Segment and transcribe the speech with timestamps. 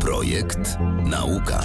[0.00, 0.78] Projekt
[1.10, 1.60] Nauka.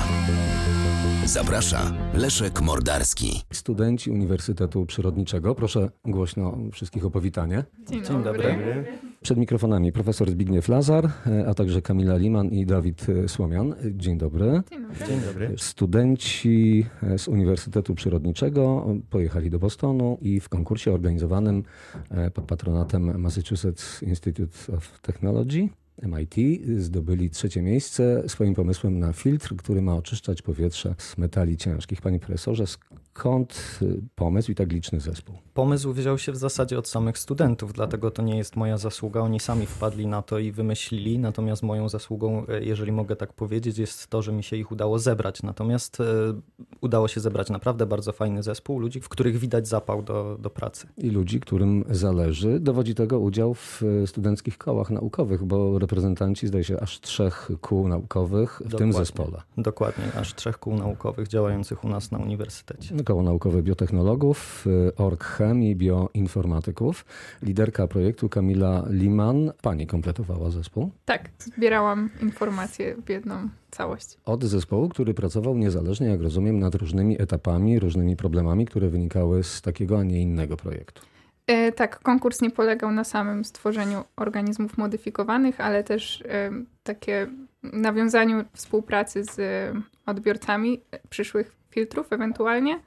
[1.26, 3.42] Zaprasza Leszek Mordarski.
[3.54, 7.64] Studenci Uniwersytetu Przyrodniczego, proszę głośno wszystkich o powitanie.
[7.90, 8.56] Dzień, Dzień dobry.
[9.22, 11.10] Przed mikrofonami profesor Zbigniew Lazar,
[11.48, 13.76] a także Kamila Liman i Dawid Słomian.
[13.92, 14.62] Dzień dobry.
[14.70, 15.08] Dzień dobry.
[15.08, 15.54] Dzień dobry.
[15.58, 16.86] Studenci
[17.18, 21.64] z Uniwersytetu Przyrodniczego pojechali do Bostonu i w konkursie organizowanym
[22.34, 25.70] pod patronatem Massachusetts Institute of Technology
[26.02, 26.36] MIT
[26.78, 32.02] zdobyli trzecie miejsce swoim pomysłem na filtr, który ma oczyszczać powietrze z metali ciężkich.
[32.02, 32.64] Panie profesorze,
[33.14, 33.80] skąd
[34.16, 35.36] pomysł i tak liczny zespół?
[35.54, 39.22] Pomysł wziął się w zasadzie od samych studentów, dlatego to nie jest moja zasługa.
[39.22, 41.20] Oni sami wpadli na to i wymyślili.
[41.20, 45.44] Natomiast moją zasługą, jeżeli mogę tak powiedzieć, jest to, że mi się ich udało zebrać.
[45.44, 46.06] Natomiast e,
[46.82, 50.88] udało się zebrać naprawdę bardzo fajny zespół ludzi, w których widać zapał do, do pracy.
[50.98, 52.60] I ludzi, którym zależy.
[52.60, 58.50] Dowodzi tego udział w studenckich kołach naukowych, bo reprezentanci, zdaje się, aż trzech kół naukowych
[58.52, 58.80] w Dokładnie.
[58.80, 59.42] tym zespole.
[59.58, 62.96] Dokładnie, aż trzech kół naukowych działających u nas na uniwersytecie.
[63.06, 64.66] Koło naukowe biotechnologów,
[64.98, 67.06] org chemii, bioinformatyków.
[67.42, 69.52] Liderka projektu Kamila Liman.
[69.62, 70.92] Pani kompletowała zespół.
[71.06, 74.18] Tak, zbierałam informacje w jedną całość.
[74.26, 79.62] Od zespołu, który pracował niezależnie, jak rozumiem, nad różnymi etapami, różnymi problemami, które wynikały z
[79.62, 81.02] takiego, a nie innego projektu.
[81.48, 86.52] E, tak, konkurs nie polegał na samym stworzeniu organizmów modyfikowanych, ale też e,
[86.84, 87.28] takie
[87.64, 89.40] nawiązaniu współpracy z
[90.06, 92.80] odbiorcami przyszłych filtrów ewentualnie,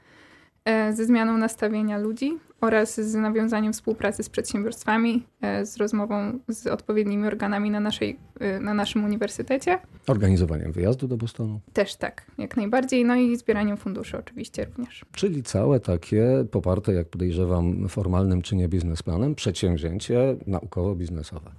[0.92, 7.26] ze zmianą nastawienia ludzi oraz z nawiązaniem współpracy z przedsiębiorstwami, e, z rozmową z odpowiednimi
[7.26, 9.78] organami na, naszej, e, na naszym uniwersytecie.
[10.06, 11.60] Organizowaniem wyjazdu do Bostonu.
[11.72, 13.04] Też tak, jak najbardziej.
[13.04, 15.04] No i zbieraniem funduszy oczywiście również.
[15.12, 21.50] Czyli całe takie poparte, jak podejrzewam, formalnym czy nie biznesplanem, przedsięwzięcie naukowo-biznesowe.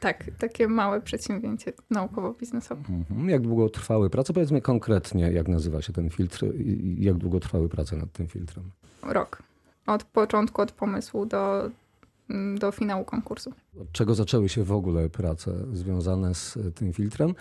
[0.00, 2.82] Tak, takie małe przedsięwzięcie naukowo-biznesowe.
[2.90, 3.28] Mhm.
[3.28, 4.32] Jak długo trwały prace?
[4.32, 8.64] Powiedzmy konkretnie, jak nazywa się ten filtr i jak długo trwały prace nad tym filtrem?
[9.02, 9.42] Rok.
[9.86, 11.70] Od początku, od pomysłu do,
[12.58, 13.52] do finału konkursu.
[13.80, 17.34] Od czego zaczęły się w ogóle prace związane z tym filtrem?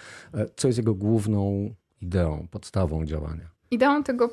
[0.56, 1.69] Co jest jego główną
[2.01, 3.50] ideą, podstawą działania?
[3.72, 4.29] Ideą tego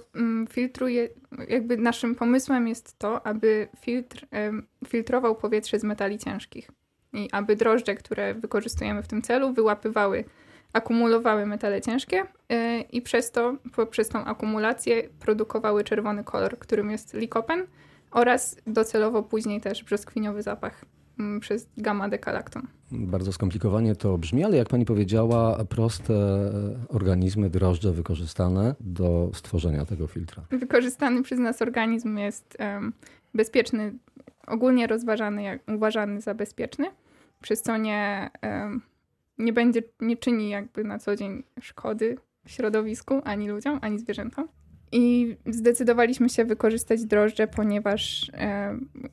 [0.48, 1.08] filtru, je,
[1.48, 4.26] jakby naszym pomysłem jest to, aby filtr
[4.86, 6.70] filtrował powietrze z metali ciężkich
[7.16, 10.24] i aby drożdże, które wykorzystujemy w tym celu, wyłapywały,
[10.72, 12.16] akumulowały metale ciężkie
[12.48, 17.66] yy, i przez to, poprzez tą akumulację produkowały czerwony kolor, którym jest likopen
[18.10, 20.84] oraz docelowo później też brzoskwiniowy zapach
[21.18, 22.66] yy, przez gamma dekalakton.
[22.90, 26.14] Bardzo skomplikowanie to brzmi, ale jak pani powiedziała, proste
[26.88, 30.42] organizmy, drożdże wykorzystane do stworzenia tego filtra.
[30.50, 32.92] Wykorzystany przez nas organizm jest yy,
[33.34, 33.92] bezpieczny,
[34.46, 36.86] ogólnie rozważany, jak, uważany za bezpieczny
[37.42, 38.30] przez co nie,
[39.38, 42.16] nie będzie, nie czyni jakby na co dzień szkody
[42.46, 44.48] środowisku, ani ludziom, ani zwierzętom.
[44.92, 48.30] I zdecydowaliśmy się wykorzystać drożdże, ponieważ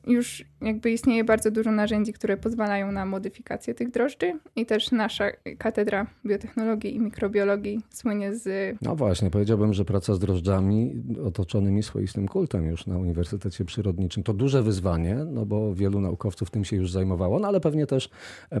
[0.06, 5.24] już jakby istnieje bardzo dużo narzędzi, które pozwalają na modyfikację tych drożdży i też nasza
[5.58, 8.76] katedra biotechnologii i mikrobiologii słynie z...
[8.82, 14.34] No właśnie, powiedziałbym, że praca z drożdżami otoczonymi swoistym kultem już na Uniwersytecie Przyrodniczym to
[14.34, 18.10] duże wyzwanie, no bo wielu naukowców tym się już zajmowało, no ale pewnie też,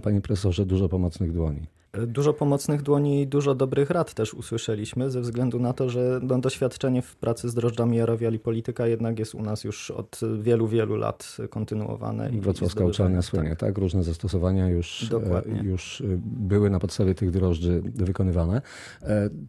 [0.02, 1.66] panie profesorze, dużo pomocnych dłoni.
[2.06, 6.38] Dużo pomocnych dłoni i dużo dobrych rad też usłyszeliśmy, ze względu na to, że no,
[6.38, 10.96] doświadczenie w pracy z drożdżami Jarowiali Polityka jednak jest u nas już od wielu, wielu
[10.96, 12.30] lat kontynuowane.
[12.30, 13.58] I Wrocławska uczelnia słynie, tak.
[13.58, 13.78] tak?
[13.78, 15.60] Różne zastosowania już, Dokładnie.
[15.62, 18.62] już były na podstawie tych drożdży wykonywane.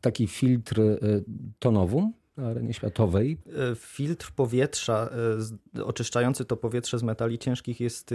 [0.02, 0.82] Taki filtr
[1.60, 3.38] to nowum na arenie światowej.
[3.76, 5.10] Filtr powietrza
[5.84, 8.14] oczyszczający to powietrze z metali ciężkich jest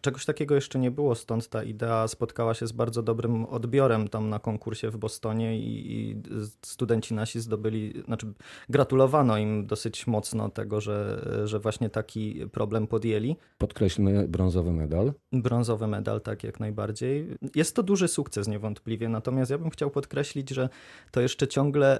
[0.00, 4.28] czegoś takiego jeszcze nie było, stąd ta idea spotkała się z bardzo dobrym odbiorem tam
[4.28, 6.22] na konkursie w Bostonie i, i
[6.62, 8.32] studenci nasi zdobyli, znaczy
[8.68, 13.36] gratulowano im dosyć mocno tego, że, że właśnie taki problem podjęli.
[13.58, 15.12] Podkreślmy brązowy medal.
[15.32, 17.28] Brązowy medal, tak jak najbardziej.
[17.54, 20.68] Jest to duży sukces niewątpliwie, natomiast ja bym chciał podkreślić, że
[21.10, 21.98] to jeszcze ciągle,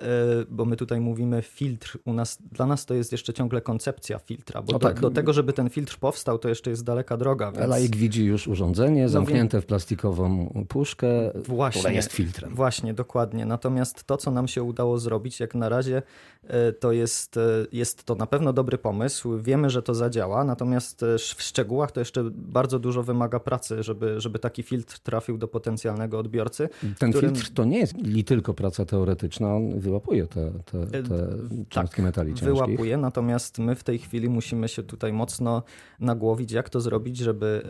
[0.49, 4.63] bo my tutaj mówimy filtr, u nas, dla nas to jest jeszcze ciągle koncepcja filtra,
[4.63, 5.01] bo No do, tak.
[5.01, 7.53] do tego, żeby ten filtr powstał, to jeszcze jest daleka droga.
[7.53, 7.69] Więc...
[7.69, 11.93] Laik widzi już urządzenie zamknięte w plastikową puszkę, Właśnie.
[11.93, 12.55] jest filtrem.
[12.55, 13.47] Właśnie, dokładnie.
[13.47, 16.03] Natomiast to, co nam się udało zrobić, jak na razie,
[16.47, 17.41] e, to jest, e,
[17.73, 19.39] jest to na pewno dobry pomysł.
[19.39, 24.21] Wiemy, że to zadziała, natomiast e, w szczegółach to jeszcze bardzo dużo wymaga pracy, żeby,
[24.21, 26.69] żeby taki filtr trafił do potencjalnego odbiorcy.
[26.99, 31.29] Ten którym- filtr to nie jest li tylko praca teoretyczna, on wyłapuje te, te, te
[31.71, 32.49] tak, metali ciężkich.
[32.49, 35.63] wyłapuje, natomiast my w tej chwili musimy się tutaj mocno
[36.01, 37.63] nagłowić, jak to zrobić, żeby,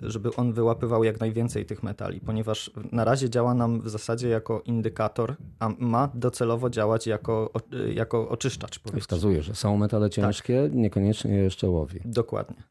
[0.00, 4.62] żeby on wyłapywał jak najwięcej tych metali, ponieważ na razie działa nam w zasadzie jako
[4.64, 7.50] indykator, a ma docelowo działać jako,
[7.94, 8.80] jako oczyszczacz.
[9.00, 10.74] Wskazuje, że są metale ciężkie, tak.
[10.74, 12.00] niekoniecznie jeszcze łowi.
[12.04, 12.62] Dokładnie.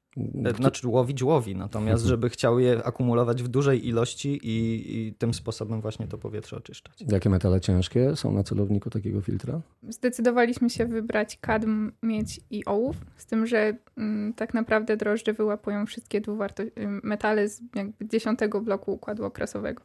[0.55, 5.81] Znaczy łowić łowi, natomiast żeby chciał je akumulować w dużej ilości i, i, tym sposobem
[5.81, 7.03] właśnie to powietrze oczyszczać.
[7.07, 9.61] Jakie metale ciężkie są na celowniku takiego filtra?
[9.89, 15.85] Zdecydowaliśmy się wybrać kadm, miedź i ołów, z tym, że mm, tak naprawdę drożdże wyłapują
[15.85, 16.71] wszystkie dwuwarto-
[17.03, 19.83] metale z jakby dziesiątego bloku układu okresowego.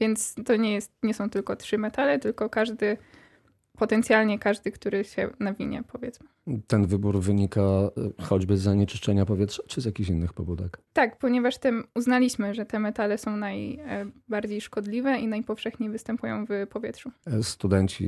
[0.00, 2.96] Więc to nie, jest, nie są tylko trzy metale, tylko każdy
[3.78, 6.26] potencjalnie każdy, który się nawinie, powiedzmy.
[6.66, 7.90] Ten wybór wynika e,
[8.22, 10.78] choćby z zanieczyszczenia powietrza, czy z jakichś innych pobudek?
[10.92, 17.10] Tak, ponieważ tym uznaliśmy, że te metale są najbardziej szkodliwe i najpowszechniej występują w powietrzu.
[17.26, 18.06] E, studenci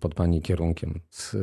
[0.00, 1.36] pod Pani kierunkiem z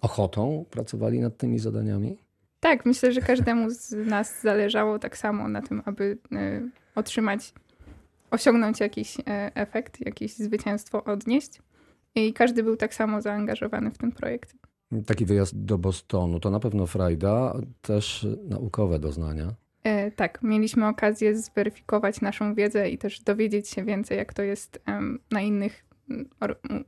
[0.00, 2.16] ochotą pracowali nad tymi zadaniami?
[2.60, 6.60] Tak, myślę, że każdemu z nas zależało tak samo na tym, aby e,
[6.94, 7.52] otrzymać,
[8.30, 9.16] osiągnąć jakiś
[9.54, 11.60] efekt, jakieś zwycięstwo odnieść.
[12.26, 14.54] I każdy był tak samo zaangażowany w ten projekt.
[15.06, 19.54] Taki wyjazd do Bostonu to na pewno frajda, też naukowe doznania.
[19.84, 24.82] E, tak, mieliśmy okazję zweryfikować naszą wiedzę i też dowiedzieć się więcej, jak to jest
[25.30, 25.87] na innych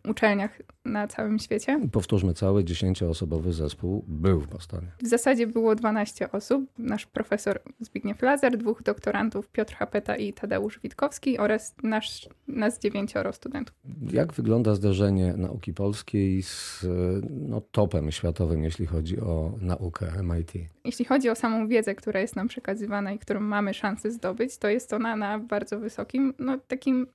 [0.09, 1.81] uczelniach na całym świecie.
[1.93, 4.87] Powtórzmy, cały dziesięcioosobowy zespół był w Bostonie.
[5.03, 6.65] W zasadzie było 12 osób.
[6.79, 13.33] Nasz profesor Zbigniew Lazar, dwóch doktorantów Piotr Hapeta i Tadeusz Witkowski oraz nasz, nas dziewięcioro
[13.33, 13.77] studentów.
[14.13, 16.87] Jak wygląda zderzenie nauki polskiej z
[17.31, 20.53] no, topem światowym, jeśli chodzi o naukę MIT?
[20.85, 24.69] Jeśli chodzi o samą wiedzę, która jest nam przekazywana i którą mamy szansę zdobyć, to
[24.69, 27.07] jest ona na bardzo wysokim, no takim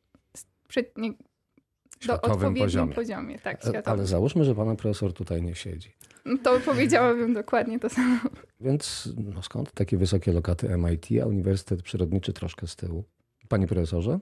[1.99, 2.93] światowym poziomie.
[2.93, 3.83] poziomie tak, światowym.
[3.85, 5.91] Ale załóżmy, że pana profesor tutaj nie siedzi.
[6.25, 8.19] No to powiedziałabym dokładnie to samo.
[8.61, 13.03] Więc no skąd takie wysokie lokaty MIT, a Uniwersytet Przyrodniczy troszkę z tyłu?
[13.47, 14.19] Panie profesorze?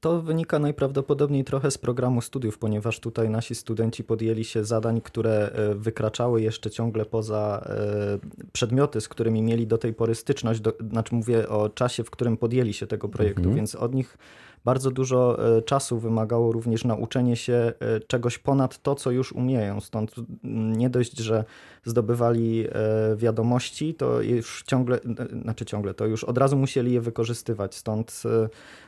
[0.00, 5.50] To wynika najprawdopodobniej trochę z programu studiów, ponieważ tutaj nasi studenci podjęli się zadań, które
[5.52, 8.18] e, wykraczały jeszcze ciągle poza e,
[8.52, 10.60] przedmioty, z którymi mieli do tej pory styczność.
[10.60, 13.56] Do, znaczy mówię o czasie, w którym podjęli się tego projektu, mhm.
[13.56, 14.18] więc od nich
[14.66, 19.80] bardzo dużo e, czasu wymagało również nauczenie się e, czegoś ponad to, co już umieją.
[19.80, 20.14] Stąd
[20.76, 21.44] nie dość, że
[21.84, 24.98] zdobywali e, wiadomości, to już ciągle,
[25.42, 27.74] znaczy ciągle, to już od razu musieli je wykorzystywać.
[27.74, 28.22] Stąd,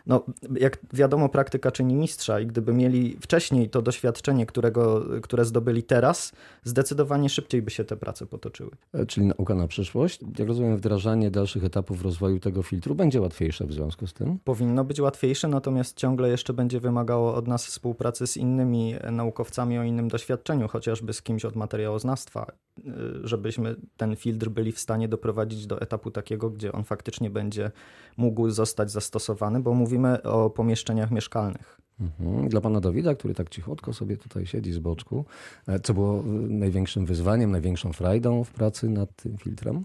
[0.07, 5.83] no, jak wiadomo, praktyka czyni mistrza i gdyby mieli wcześniej to doświadczenie, którego, które zdobyli
[5.83, 6.33] teraz,
[6.65, 8.71] zdecydowanie szybciej by się te prace potoczyły.
[9.09, 10.21] Czyli nauka na przyszłość.
[10.39, 14.39] Jak rozumiem, wdrażanie dalszych etapów rozwoju tego filtru będzie łatwiejsze w związku z tym?
[14.45, 19.79] Powinno być łatwiejsze, natomiast natomiast ciągle jeszcze będzie wymagało od nas współpracy z innymi naukowcami
[19.79, 22.47] o innym doświadczeniu, chociażby z kimś od materiałoznawstwa,
[22.79, 22.83] y,
[23.25, 27.71] żebyśmy ten filtr byli w stanie doprowadzić do etapu takiego, gdzie on faktycznie będzie
[28.17, 31.81] mógł zostać zastosowany, bo mówimy o pomieszczeniach mieszkalnych.
[32.01, 32.49] Mhm.
[32.49, 35.25] Dla pana Dawida, który tak cichutko sobie tutaj siedzi z boczku,
[35.67, 39.85] e, co było największym wyzwaniem, największą frajdą w pracy nad tym filtrem?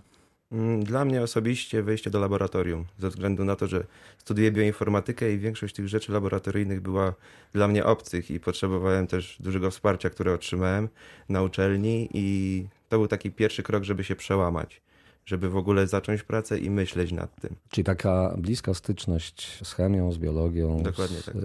[0.54, 3.84] Mm, dla mnie osobiście wejście do laboratorium, ze względu na to, że
[4.18, 7.14] studiuję bioinformatykę i większość tych rzeczy laboratoryjnych była
[7.54, 10.90] dla mnie obcych i potrzebowałem też dużego wsparcia, które otrzymałem
[11.30, 14.82] na uczelni i to był taki pierwszy krok, żeby się przełamać,
[15.26, 17.56] żeby w ogóle zacząć pracę i myśleć nad tym.
[17.70, 20.84] Czyli taka bliska styczność z chemią, z biologią.
[20.84, 21.36] Dokładnie tak.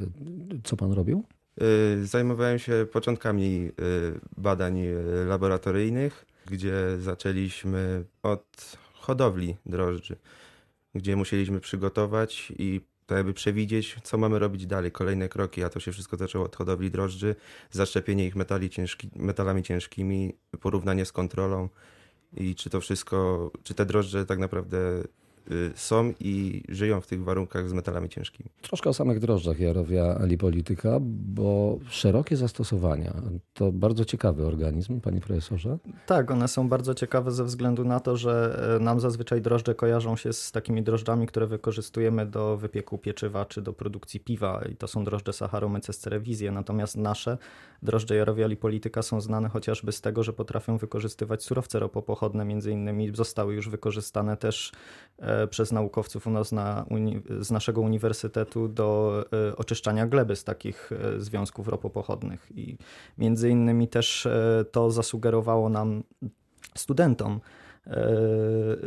[0.65, 1.25] Co pan robił?
[1.63, 10.17] Y, zajmowałem się początkami y, badań y, laboratoryjnych, gdzie zaczęliśmy od hodowli drożdży,
[10.95, 15.81] gdzie musieliśmy przygotować i tak jakby przewidzieć, co mamy robić dalej, kolejne kroki, a to
[15.81, 17.35] się wszystko zaczęło od hodowli drożdży,
[17.71, 21.69] zaszczepienie ich metali ciężki, metalami ciężkimi, porównanie z kontrolą
[22.37, 24.79] i czy to wszystko, czy te drożdże tak naprawdę
[25.75, 28.51] są i żyją w tych warunkach z metalami ciężkimi.
[28.63, 33.15] Troszkę o samych drożdżach Jarowia Lipolityka, bo szerokie zastosowania.
[33.55, 35.79] To bardzo ciekawy organizm, panie profesorze.
[36.07, 40.17] Tak, one są bardzo ciekawe ze względu na to, że e, nam zazwyczaj drożdże kojarzą
[40.17, 44.89] się z takimi drożdżami, które wykorzystujemy do wypieku pieczywa czy do produkcji piwa i to
[44.89, 47.39] są drożdże Saccharomyces cerevisiae, natomiast nasze
[47.83, 53.17] drożdże Jarowia Lipolityka są znane chociażby z tego, że potrafią wykorzystywać surowce ropopochodne, między innymi
[53.17, 54.73] zostały już wykorzystane też
[55.19, 56.87] e, przez naukowców u nas na,
[57.41, 62.49] z naszego uniwersytetu do e, oczyszczania gleby z takich e, związków ropopochodnych.
[62.55, 62.77] I
[63.19, 66.03] między innymi też e, to zasugerowało nam
[66.77, 67.41] studentom,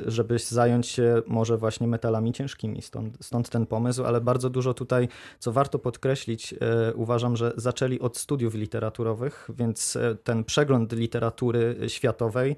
[0.05, 2.81] żeby zająć się może właśnie metalami ciężkimi.
[2.81, 5.07] Stąd, stąd ten pomysł, ale bardzo dużo tutaj,
[5.39, 6.55] co warto podkreślić,
[6.95, 12.55] uważam, że zaczęli od studiów literaturowych, więc ten przegląd literatury światowej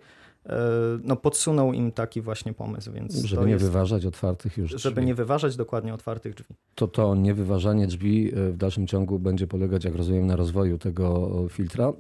[1.03, 2.91] no, podsunął im taki właśnie pomysł.
[2.91, 4.81] Więc żeby nie jest, wyważać otwartych już drzwi.
[4.81, 6.55] Żeby nie wyważać dokładnie otwartych drzwi.
[6.75, 11.31] To to niewyważanie drzwi e, w dalszym ciągu będzie polegać, jak rozumiem, na rozwoju tego
[11.49, 11.93] filtra.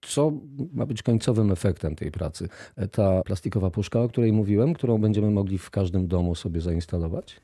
[0.00, 0.32] Co
[0.72, 2.48] ma być końcowym efektem tej pracy?
[2.76, 7.40] E, ta plastikowa puszka, o której mówiłem, którą będziemy mogli w każdym domu sobie zainstalować?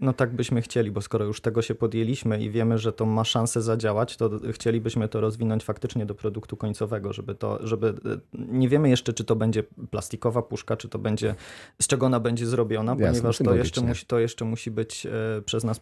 [0.00, 3.24] No tak byśmy chcieli, bo skoro już tego się podjęliśmy i wiemy, że to ma
[3.24, 8.68] szansę zadziałać, to chcielibyśmy to rozwinąć faktycznie do produktu końcowego, żeby to, żeby e, nie
[8.68, 11.34] wiemy jeszcze, czy to będzie plastikowa puszka, czy to będzie,
[11.82, 15.42] z czego ona będzie zrobiona, Jasne, ponieważ to jeszcze, musi, to jeszcze musi być e,
[15.42, 15.80] przez nas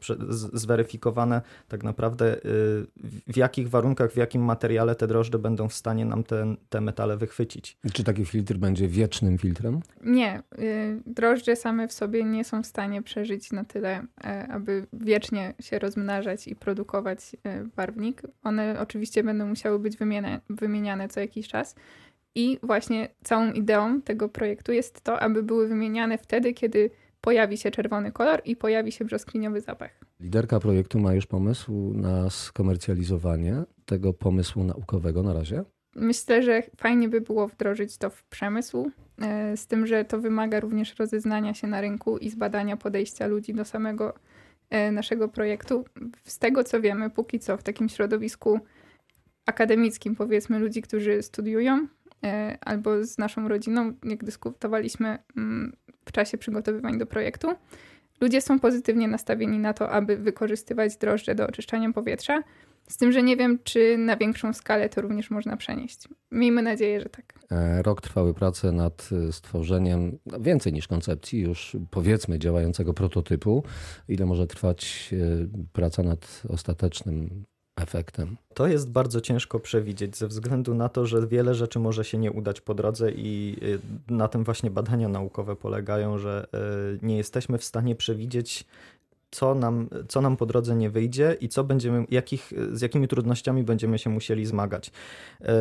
[0.53, 2.39] zweryfikowane tak naprawdę e,
[3.27, 7.17] w jakich warunkach, w jakim materiale te drożdże będą w stanie nam te, te metale
[7.17, 7.79] wychwycić.
[7.93, 9.81] Czy taki filtr będzie wiecznym filtrem?
[10.03, 10.43] Nie.
[11.07, 14.04] Drożdże same w sobie nie są w stanie przeżyć na tyle
[14.49, 18.23] aby wiecznie się rozmnażać i produkować e, barwnik.
[18.43, 21.75] One oczywiście będą musiały być wymieniane, wymieniane co jakiś czas.
[22.35, 27.71] I właśnie całą ideą tego projektu jest to, aby były wymieniane wtedy, kiedy pojawi się
[27.71, 30.01] czerwony kolor i pojawi się brzoskwiniowy zapach.
[30.21, 35.65] Liderka projektu ma już pomysł na skomercjalizowanie tego pomysłu naukowego na razie?
[35.97, 38.91] Myślę, że fajnie by było wdrożyć to w przemysł,
[39.23, 43.55] e, z tym, że to wymaga również rozeznania się na rynku i zbadania podejścia ludzi
[43.55, 44.15] do samego
[44.71, 45.85] e, naszego projektu.
[46.25, 48.61] Z tego co wiemy, póki co w takim środowisku
[49.47, 51.87] akademickim, powiedzmy, ludzi, którzy studiują,
[52.25, 55.73] e, albo z naszą rodziną, jak dyskutowaliśmy mm,
[56.07, 57.49] w czasie przygotowywań do projektu,
[58.21, 62.43] ludzie są pozytywnie nastawieni na to, aby wykorzystywać drożdże do oczyszczania powietrza
[62.89, 66.09] z tym, że nie wiem, czy na większą skalę to również można przenieść.
[66.31, 67.39] Miejmy nadzieję, że tak.
[67.51, 73.65] E, rok trwały prace nad e, stworzeniem więcej niż koncepcji, już powiedzmy działającego prototypu.
[74.09, 77.45] Ile może trwać e, praca nad ostatecznym
[77.77, 78.37] efektem?
[78.55, 82.33] To jest bardzo ciężko przewidzieć ze względu na to, że wiele rzeczy może się nie
[82.33, 83.57] udać po drodze i
[84.09, 86.47] na tym właśnie badania naukowe polegają, że
[87.03, 88.65] nie jesteśmy w stanie przewidzieć
[89.35, 93.63] co nam, co nam po drodze nie wyjdzie i co będziemy, jakich, z jakimi trudnościami
[93.63, 94.91] będziemy się musieli zmagać.
[95.41, 95.55] E,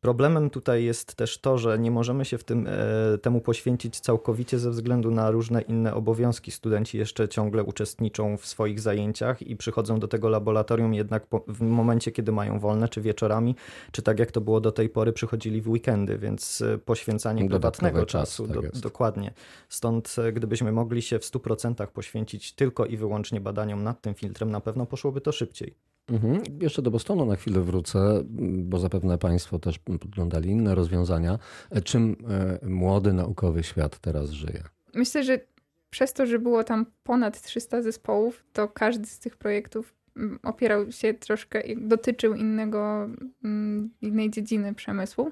[0.00, 4.58] problemem tutaj jest też to, że nie możemy się w tym, e, temu poświęcić całkowicie
[4.58, 6.50] ze względu na różne inne obowiązki.
[6.50, 11.60] Studenci jeszcze ciągle uczestniczą w swoich zajęciach i przychodzą do tego laboratorium jednak po, w
[11.60, 13.56] momencie, kiedy mają wolne, czy wieczorami,
[13.92, 18.06] czy tak jak to było do tej pory, przychodzili w weekendy, więc e, poświęcanie prywatnego
[18.06, 19.32] czasu, czas, tak do, dokładnie.
[19.68, 24.50] Stąd gdybyśmy mogli się w 100% poświęcić tylko i wyłącznie wyłącznie badaniom nad tym filtrem,
[24.50, 25.74] na pewno poszłoby to szybciej.
[26.08, 26.42] Mhm.
[26.60, 28.22] Jeszcze do Bostonu na chwilę wrócę,
[28.58, 31.38] bo zapewne Państwo też podglądali inne rozwiązania.
[31.70, 32.16] E, czym
[32.62, 34.62] e, młody naukowy świat teraz żyje?
[34.94, 35.40] Myślę, że
[35.90, 40.92] przez to, że było tam ponad 300 zespołów, to każdy z tych projektów mm, opierał
[40.92, 43.08] się troszkę, dotyczył innego,
[43.44, 45.30] mm, innej dziedziny przemysłu.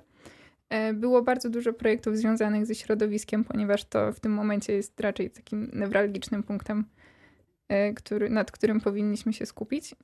[0.70, 5.30] E, było bardzo dużo projektów związanych ze środowiskiem, ponieważ to w tym momencie jest raczej
[5.30, 6.84] takim newralgicznym punktem
[7.96, 9.94] który, nad którym powinniśmy się skupić.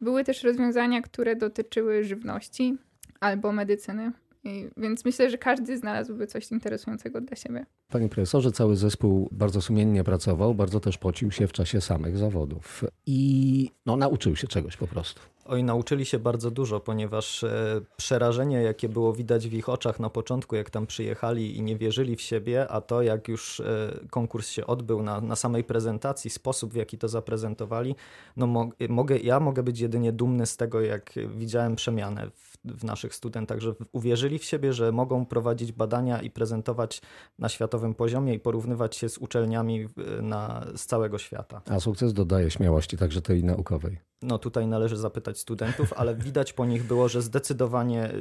[0.00, 2.76] Były też rozwiązania, które dotyczyły żywności
[3.20, 4.12] albo medycyny.
[4.44, 7.66] I, więc myślę, że każdy znalazłby coś interesującego dla siebie.
[7.88, 12.84] Panie profesorze, cały zespół bardzo sumiennie pracował, bardzo też pocił się w czasie samych zawodów
[13.06, 15.20] i no, nauczył się czegoś po prostu.
[15.50, 20.10] Oj, nauczyli się bardzo dużo, ponieważ e, przerażenie, jakie było widać w ich oczach na
[20.10, 23.64] początku, jak tam przyjechali i nie wierzyli w siebie, a to, jak już e,
[24.10, 27.94] konkurs się odbył na, na samej prezentacji, sposób, w jaki to zaprezentowali,
[28.36, 32.84] no mo mogę, ja mogę być jedynie dumny z tego, jak widziałem przemianę w, w
[32.84, 37.02] naszych studentach, że uwierzyli w siebie, że mogą prowadzić badania i prezentować
[37.38, 39.88] na światowym poziomie i porównywać się z uczelniami
[40.22, 41.62] na, z całego świata.
[41.70, 44.07] A sukces dodaje śmiałości także tej naukowej.
[44.22, 48.12] No tutaj należy zapytać studentów, ale widać po nich było, że zdecydowanie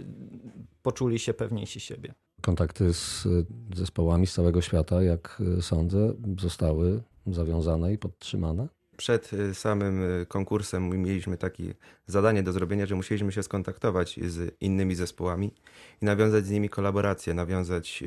[0.81, 2.13] poczuli się pewniejsi siebie.
[2.41, 3.27] Kontakty z
[3.75, 8.67] zespołami z całego świata, jak sądzę, zostały zawiązane i podtrzymane?
[8.97, 11.73] Przed samym konkursem mieliśmy takie
[12.07, 15.53] zadanie do zrobienia, że musieliśmy się skontaktować z innymi zespołami
[16.01, 18.03] i nawiązać z nimi kolaborację, nawiązać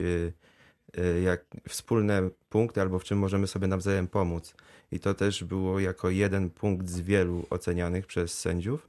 [1.25, 4.55] jak wspólne punkty albo w czym możemy sobie nawzajem pomóc
[4.93, 8.89] i to też było jako jeden punkt z wielu ocenianych przez sędziów.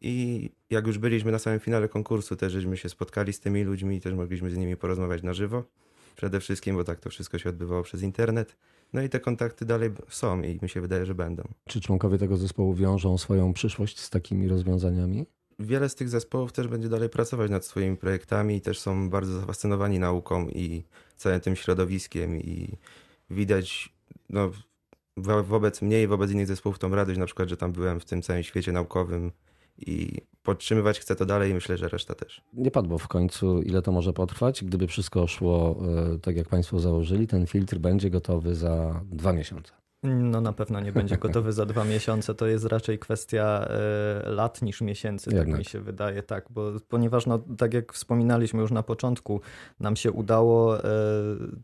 [0.00, 3.96] I jak już byliśmy na samym finale konkursu, też żeśmy się spotkali z tymi ludźmi
[3.96, 5.64] i też mogliśmy z nimi porozmawiać na żywo.
[6.16, 8.56] Przede wszystkim, bo tak to wszystko się odbywało przez internet.
[8.92, 11.42] No i te kontakty dalej są i mi się wydaje, że będą.
[11.64, 15.26] Czy członkowie tego zespołu wiążą swoją przyszłość z takimi rozwiązaniami?
[15.62, 19.40] Wiele z tych zespołów też będzie dalej pracować nad swoimi projektami i też są bardzo
[19.40, 20.84] zafascynowani nauką i
[21.16, 22.76] całym tym środowiskiem i
[23.30, 23.92] widać
[24.30, 24.50] no,
[25.42, 28.22] wobec mnie i wobec innych zespołów tą radość na przykład, że tam byłem w tym
[28.22, 29.32] całym świecie naukowym
[29.78, 32.42] i podtrzymywać chcę to dalej i myślę, że reszta też.
[32.52, 34.64] Nie padło w końcu, ile to może potrwać.
[34.64, 35.82] Gdyby wszystko szło
[36.14, 39.81] e, tak, jak Państwo założyli, ten filtr będzie gotowy za dwa miesiące.
[40.02, 42.34] No na pewno nie będzie gotowy za dwa miesiące.
[42.34, 45.58] To jest raczej kwestia e, lat niż miesięcy, tak Jednak.
[45.58, 49.40] mi się wydaje, tak, bo ponieważ no, tak jak wspominaliśmy już na początku,
[49.80, 50.82] nam się udało e,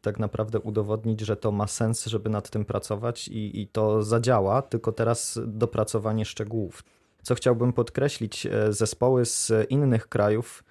[0.03, 4.63] tak naprawdę udowodnić, że to ma sens, żeby nad tym pracować i, i to zadziała,
[4.63, 6.85] tylko teraz dopracowanie szczegółów.
[7.23, 10.65] Co chciałbym podkreślić, e, zespoły z innych krajów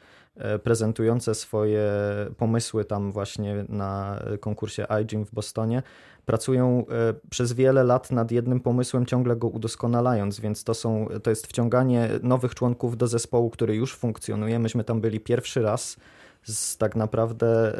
[0.63, 1.89] prezentujące swoje
[2.38, 5.84] pomysły tam właśnie na konkursie iGym w Bostonie
[6.27, 11.29] pracują e, przez wiele lat nad jednym pomysłem, ciągle go udoskonalając, więc to, są, to
[11.29, 14.60] jest wciąganie nowych członków do zespołu, który już funkcjonuje.
[14.60, 15.98] Myśmy tam byli pierwszy raz
[16.44, 17.77] z tak naprawdę e,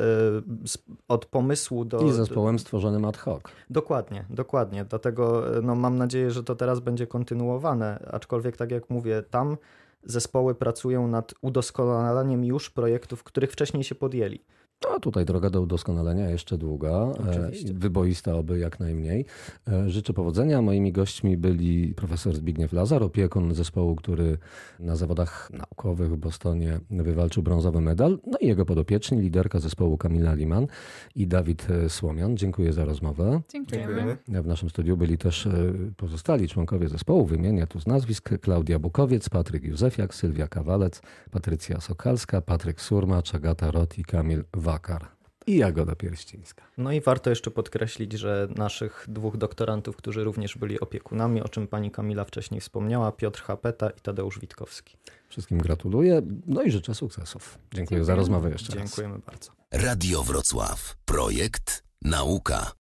[0.68, 2.00] z, od pomysłu do...
[2.00, 3.42] I zespołem stworzonym ad hoc.
[3.70, 4.86] Dokładnie, dokładnie.
[4.86, 9.58] Dlatego e, no, mam nadzieję, że to teraz będzie kontynuowane, aczkolwiek tak jak mówię, tam
[10.08, 14.40] zespoły pracują nad udoskonalaniem już projektów, których wcześniej się podjęli.
[14.84, 17.74] No tutaj droga do udoskonalenia jeszcze długa, e, Oczywiście.
[17.74, 19.26] wyboista oby jak najmniej.
[19.68, 20.62] E, życzę powodzenia.
[20.62, 24.38] Moimi gośćmi byli profesor Zbigniew Lazar, opiekun zespołu, który
[24.80, 30.34] na zawodach naukowych w Bostonie wywalczył brązowy medal, no i jego podopieczni, liderka zespołu Kamila
[30.34, 30.68] Liman
[31.16, 32.38] i Dawid e, Słomian.
[32.38, 33.42] Dziękuję za rozmowę.
[33.52, 34.18] Dziękujemy.
[34.28, 35.48] W naszym studiu byli też
[35.98, 37.26] pozostali członkowie zespołu.
[37.26, 43.72] Wymienię tu z nazwisk Klaudia Bukowiec, Patryk Józefiak, Sylwia Kawalec, Patrycja Sokalska, Patryk Surma, Czagata
[43.72, 45.08] Rot i Kamil Wakar
[45.48, 46.64] i Jagoda Pierścińska.
[46.78, 51.68] No i warto jeszcze podkreślić, że naszych dwóch doktorantów, którzy również byli opiekunami, o czym
[51.68, 54.98] pani Kamila wcześniej wspomniała, Piotr Hapeta i Tadeusz Witkowski.
[55.30, 57.44] Wszystkim gratuluję, no i życzę sukcesów.
[57.44, 58.04] Dziękuję, Dziękuję.
[58.06, 59.24] za rozmowę jeszcze Dziękujemy raz.
[59.24, 59.52] bardzo.
[59.72, 60.98] Radio Wrocław.
[61.06, 62.72] Projekt Nauka.